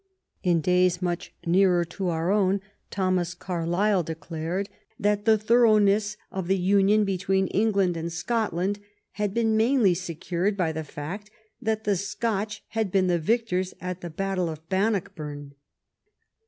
In 0.41 0.61
days 0.61 0.99
much 0.99 1.31
nearer 1.45 1.85
to 1.85 2.09
our 2.09 2.31
own 2.31 2.59
Thomas 2.89 3.35
Carlyle 3.35 4.01
declared 4.01 4.67
that 4.99 5.25
the 5.25 5.37
thoroughness 5.37 6.17
of 6.31 6.47
the 6.47 6.57
union 6.57 7.05
between 7.05 7.45
England 7.49 7.95
and 7.95 8.11
Scotland 8.11 8.79
had 9.11 9.31
been 9.31 9.55
mainly 9.55 9.93
secured 9.93 10.57
by 10.57 10.71
the 10.71 10.83
fact 10.83 11.29
that 11.61 11.83
the 11.83 11.95
Scotch 11.95 12.63
had 12.69 12.91
been 12.91 13.05
the 13.05 13.19
victors 13.19 13.75
at 13.79 14.01
the 14.01 14.09
battle 14.09 14.49
of 14.49 14.67
Bannockburn. 14.69 15.53